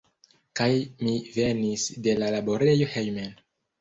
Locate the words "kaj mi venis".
0.59-1.85